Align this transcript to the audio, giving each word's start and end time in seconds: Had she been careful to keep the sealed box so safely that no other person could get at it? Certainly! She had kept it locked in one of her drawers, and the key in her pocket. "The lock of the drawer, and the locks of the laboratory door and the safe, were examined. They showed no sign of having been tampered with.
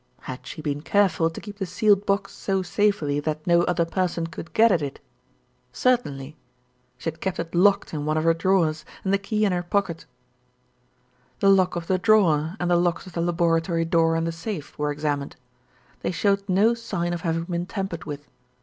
Had 0.21 0.47
she 0.47 0.63
been 0.63 0.81
careful 0.81 1.29
to 1.29 1.39
keep 1.39 1.59
the 1.59 1.65
sealed 1.67 2.07
box 2.07 2.33
so 2.33 2.63
safely 2.63 3.19
that 3.19 3.45
no 3.45 3.61
other 3.65 3.85
person 3.85 4.25
could 4.25 4.51
get 4.51 4.71
at 4.71 4.81
it? 4.81 4.99
Certainly! 5.71 6.35
She 6.97 7.11
had 7.11 7.21
kept 7.21 7.37
it 7.37 7.53
locked 7.53 7.93
in 7.93 8.03
one 8.03 8.17
of 8.17 8.23
her 8.23 8.33
drawers, 8.33 8.83
and 9.03 9.13
the 9.13 9.19
key 9.19 9.45
in 9.45 9.51
her 9.51 9.61
pocket. 9.61 10.07
"The 11.39 11.51
lock 11.51 11.75
of 11.75 11.85
the 11.85 11.99
drawer, 11.99 12.55
and 12.59 12.71
the 12.71 12.77
locks 12.77 13.05
of 13.05 13.13
the 13.13 13.21
laboratory 13.21 13.85
door 13.85 14.15
and 14.15 14.25
the 14.25 14.31
safe, 14.31 14.75
were 14.75 14.91
examined. 14.91 15.35
They 15.99 16.09
showed 16.11 16.49
no 16.49 16.73
sign 16.73 17.13
of 17.13 17.21
having 17.21 17.43
been 17.43 17.67
tampered 17.67 18.05
with. 18.05 18.27